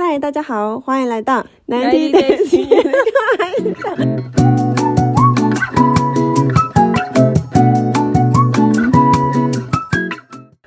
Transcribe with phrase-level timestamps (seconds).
[0.00, 2.20] 嗨，大家好，欢迎来到难题的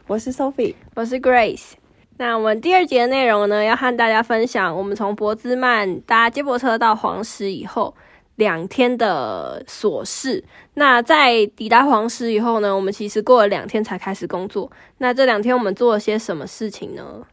[0.05, 1.71] 我是 Sophie，我是 Grace。
[2.17, 7.95] 那我们第二节的内容呢，要和大家分享我们从博兹曼搭接驳车到黄石以后
[8.35, 10.43] 两天的琐事。
[10.73, 14.69] 那在抵达黄石以后呢，我们其实过了两天才开始工作。
[14.97, 17.25] 那这两天我们做了些什么事情呢？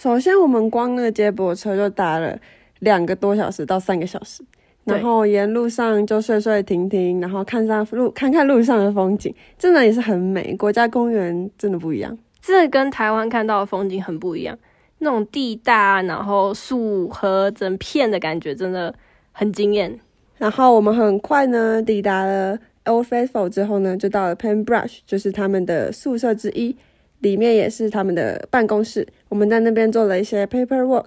[0.00, 2.34] 首先，我们光那个接驳车就搭了
[2.78, 4.42] 两个多小时到三个小时，
[4.84, 10.56] 然后沿路上就睡睡停停，然后看上路看看路上的风景，真的也是很美。
[10.56, 14.58] 国家公园真的不一样，这跟台湾看到的风景很不一样，
[15.00, 18.94] 那种地大，然后树和整片的感觉真的
[19.32, 20.00] 很惊艳。
[20.38, 26.74] 然后我们很快呢抵达了 Old Faithful 之后呢，就到了 Penbrush，就是他们的宿舍之一。
[27.20, 31.06] 里面也是他们的办公室，我们在那边做了一些 paperwork，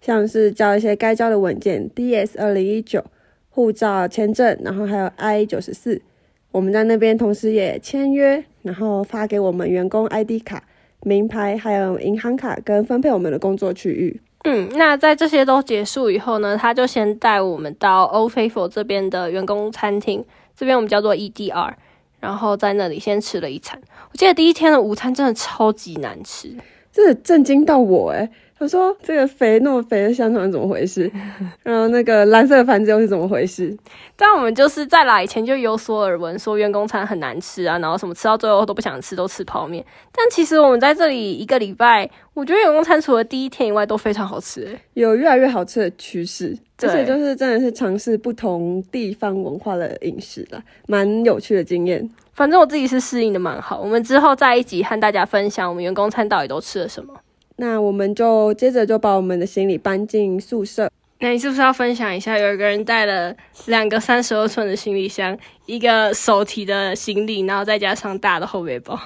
[0.00, 3.04] 像是交一些该交的文件，DS 二零一九
[3.50, 6.02] 护照、签证，然后还有 I 九十四。
[6.50, 10.62] 我们在那边同时也签约，然后发给我们员工 ID 卡、
[11.02, 14.20] 名牌，还有银行卡，跟分配我们的工作区域。
[14.44, 20.24] 嗯，那在这些都结束以后呢，他就先带我们到 Old Faithful 这边的员工餐厅，
[20.56, 21.74] 这边我们叫做 EDR。
[22.22, 26.56] 然后在那里先吃了一餐，我记得第一天的午餐真的超级难吃，
[26.92, 28.30] 真的震惊到我诶
[28.62, 31.10] 他说：“这个肥那么肥的香肠怎么回事？
[31.64, 33.76] 然后那个蓝色的盘子又是怎么回事？”
[34.14, 39.84] 但我们就是在来以前就有所耳闻，说员工餐很难吃啊，然后什么吃到最后都不想吃，都吃泡面。
[40.12, 46.56] 但其实我们在这里一个礼拜，我觉得员工餐除了第一天以外都非常好吃，有越来越好吃的趋势。
[46.84, 52.08] 而且就是真的是尝试不同地方文化的饮食啦，蛮有趣的经验。
[52.32, 53.80] 反正我自己是适应的蛮好。
[53.80, 57.14] 我们之后再一起和大家分享我们员工餐到底都吃了什么。
[57.56, 60.90] 那我们就接着就把我们的行李搬进宿舍。
[61.20, 62.36] 那你是不是要分享一下？
[62.36, 63.32] 有一个人带了
[63.66, 68.98] 两个三十二寸的行李箱，一个手提的行李，然后再加上大的后背包。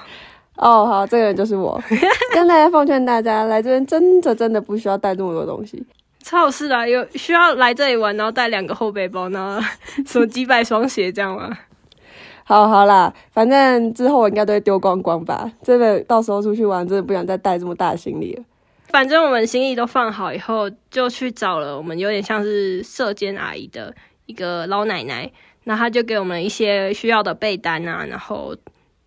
[0.55, 1.79] 哦，好，这个人就是我。
[2.33, 5.85] 跟大家奉劝大家，来这边真的真的不需要带那么多东西，
[6.23, 6.89] 超好事的。
[6.89, 9.61] 有需要来这里玩，然后带两个后背包，然后
[10.07, 11.55] 什么几百双鞋这样吗？
[12.47, 15.51] 好好啦，反正之后我应该都会丢光光吧。
[15.61, 18.43] 真的，到时候出去玩，真的不想再带这么大的行李了。
[18.87, 23.93] 反正我们行李都放好以后，就去找了我们有点像是社监阿姨的
[24.27, 25.29] 一个老奶奶，
[25.65, 28.55] 那她就给我们一些需要的被单啊，然后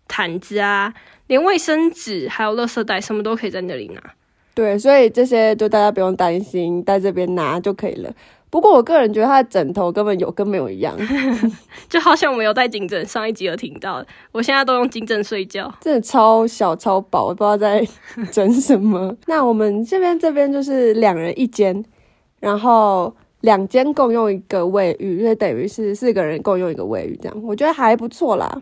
[0.07, 0.93] 毯子啊，
[1.25, 4.13] 连卫生纸还有垃圾袋，什么都可以在那里拿。
[4.53, 8.13] 对，所以这些就大家不用担心，在这边拿就可以了。
[8.49, 10.93] 不过我个人觉得他的枕头根本有跟没有一样，
[11.87, 17.81] 就好像我们有带颈枕，上一集有听到，我现在都用颈枕睡觉，真的超小超薄，我不知道在
[18.29, 19.15] 整什么。
[19.27, 21.81] 那我们这边这边就是两人一间，
[22.41, 28.61] 然后两间共用一个卫浴，所以等于是四个人共用一个卫浴，这样我觉得还不错啦，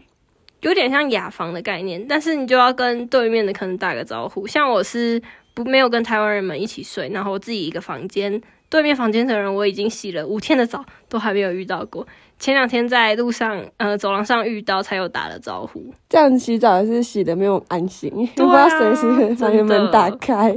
[0.61, 5.19] 有点像雅房的概念，但是你就要跟对面的可能打个招呼，像我是
[5.63, 8.41] 不没有跟台湾人们一起睡，然后我自己一个房间。
[8.69, 12.07] 对面房间的人，我已经洗了五天的澡，都还没有遇到过。
[12.37, 15.83] 前两天在路上，呃，走廊上遇到，才有打了招呼。
[16.07, 20.55] 这样洗澡是洗的没有安心，不知道随时房间门打开。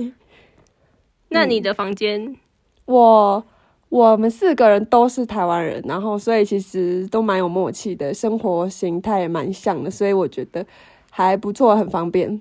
[1.30, 2.36] 那你的房间，
[2.84, 3.44] 我
[3.88, 10.64] 我们四个人都是台湾人，然后所以其实都蛮有默契的，生活形态也蛮像的，所以我觉得
[11.10, 12.41] 还不错，很方便。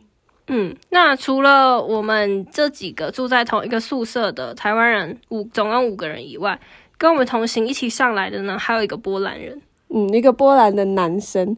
[0.53, 6.59] 嗯，那除了我们这几个住在同一个宿舍的台湾人五，总共五个人以外，
[6.97, 11.56] 跟我们同行一起上来的呢，还有一个波兰人，嗯，一个波兰的男生。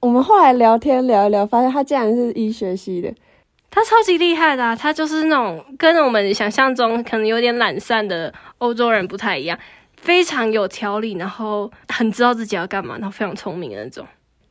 [0.00, 3.10] 我们后来聊天聊一聊，发现他竟然是医学系的，
[3.70, 9.58] 他超级厉害的，他就是那种跟我们想象中可能有点懒散的欧洲人不太一样，
[9.96, 14.06] 非常有条理，然后很知道自己要干嘛，然后非常聪明的那种。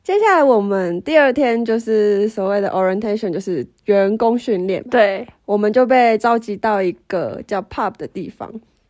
[0.07, 4.81] 接下来我们第二天就是所谓的 orientation，就是员工训练。
[4.89, 8.49] 对，我们就被召集到一个叫 pub 的地方，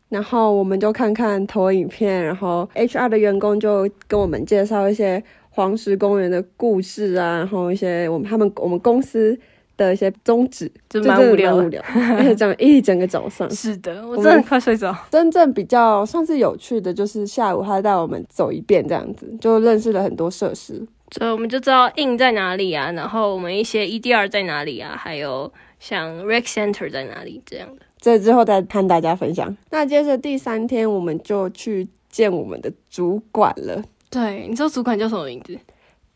[0.10, 9.36] 然后我们就看看投影片，然后 HR 的员工就跟我们介绍一些黄石公园的故事啊，然后一些我们他们我们公司
[9.76, 11.82] 的一些宗旨，就蛮无聊，无聊，
[12.16, 13.50] 而且讲一整个早上。
[13.50, 14.96] 是的，我真的快睡着。
[15.10, 20.80] 真正比较算是有趣的，就是下午他带我们走一遍，这样子就认识了很多设施。
[21.12, 27.82] 所以我们就知道 in 在哪里啊，然后我们一些 EDR 在哪里啊，还有像 Rec Center 在哪里这样的。
[28.00, 29.56] 这之后再和大家分享。
[29.72, 33.84] 那接着第三天，我们就去见我们的主管了。
[34.10, 35.58] 对，你知道主管叫什么名字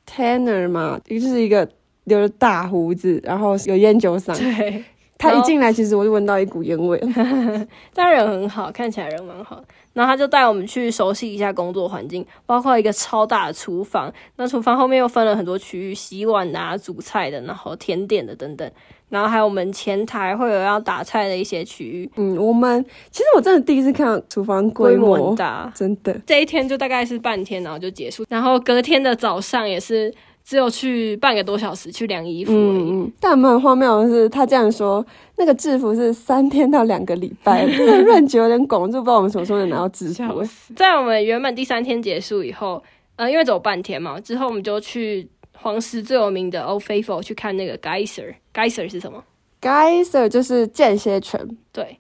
[0.06, 1.68] ？Tanner 嘛，就是一个
[2.04, 4.38] 留着大胡子，然后有烟酒嗓。
[4.38, 4.84] 对，
[5.22, 7.00] 他一进来，其实我就闻到一股烟味。
[7.94, 9.64] 但人很好，看起来人蛮好。
[9.94, 14.12] 然后他就带我们去熟悉一下工作环境，包括一个超大的厨房。
[14.38, 18.72] 那厨房后面又分了很多区域，洗碗啊、煮菜的，然后甜点的等等。
[19.10, 22.10] 然后还有我们前台会有要打菜的一些区域。
[22.16, 22.82] 嗯，我们
[23.12, 26.18] 其实我真的第一次看到厨房规模很大，真的。
[26.26, 28.26] 这一天就大概是半天，然后就结束。
[28.30, 30.14] 然后隔天的早上也是。
[30.44, 35.06] 只有去半个多小时去量衣服，嗯嗯，但蛮荒谬的是，他这样说，
[35.38, 40.44] 那个制服是三天到两个礼拜， 这个润觉有点拱，就不知道我们什么时候能拿到制服。
[40.76, 42.84] 在我们原本第三天结束以后，
[43.16, 49.24] 呃，因为走半天嘛，之后我们就去黄石最有名的 Old Faithful 去看那个 Geyser，Geyser 是什么
[49.62, 51.40] ？Geyser 就是间歇泉，
[51.72, 52.00] 对，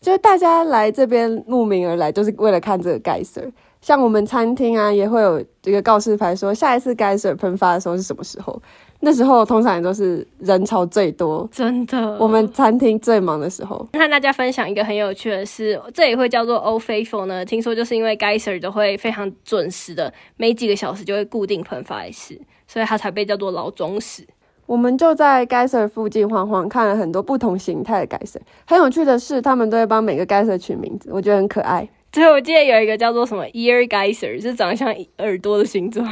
[0.00, 3.50] 就是大家来这边慕名而来，就是为了看这个 Geyser。
[3.80, 8.60] 像我们餐厅啊，也会有一个告示牌，说下一次该水喷发的时候是什么时候？
[9.02, 12.18] 那时候通常也都是人潮最多，真的。
[12.18, 13.78] 我们餐厅最忙的时候。
[13.94, 17.42] 和大家分享一个很有趣的事，这也会叫做 Old Faithful 呢。
[17.42, 22.38] 听说就是因为 Geyser 都会非常准时的，每几个小时就会固定喷发一次，
[22.68, 24.26] 所以它才被叫做老钟石。
[24.66, 28.40] 我们就在 Geyser 附近晃晃，看了很多不同形态的 Geyser。
[28.66, 31.88] 很有趣的是，他们都会帮每个 Geyser 取名字，我觉得很可爱。
[32.12, 36.04] 最后我记得有一个叫做什么 ear geyser，是长得像耳朵的形状，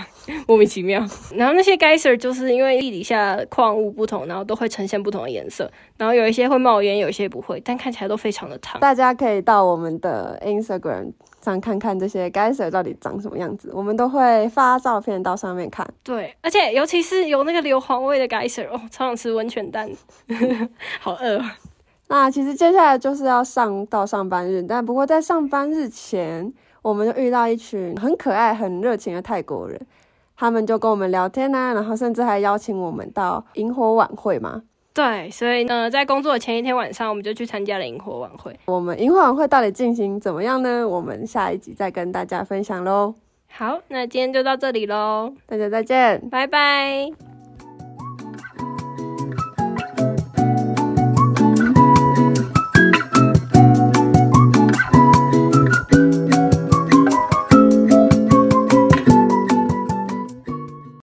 [0.47, 1.05] 莫名其妙。
[1.35, 5.71] 然后那些 geyser 就是因为地底下矿物不同，然后都会呈现不同的颜色。
[5.97, 8.81] 然后有一些会冒烟，有一些不会，但看起来都非常的烫。
[8.81, 11.13] 大家可以到我们的 Instagram
[11.43, 15.85] 上看看这些 geyser 到底长什么样子，我们都会发照片到上面看。
[16.05, 19.91] 对，而且尤其是有那个硫磺味的 geyser，哦，超想吃温泉蛋，
[21.01, 21.43] 好饿。
[22.09, 26.53] 那其实接下来就是要上到上班日，但不过在上班日前，
[26.83, 29.79] 我们就遇到一群很可爱、很热情的泰国人，
[30.37, 34.63] 他们就跟我们聊天呐，然后甚至还邀请我们到萤火晚会嘛。
[34.95, 38.59] 对，所以呢，在工作的前一天晚上，我们就去参加了萤火晚会。
[38.65, 40.89] 我们萤火晚会到底进行怎么样呢？
[40.89, 43.15] 我们下一集再跟大家分享喽。
[43.51, 47.28] 好，那今天就到这里喽，大家再见，拜拜。